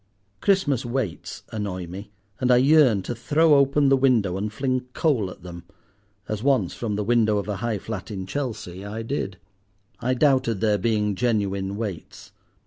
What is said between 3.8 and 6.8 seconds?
the window and fling coal at them—as once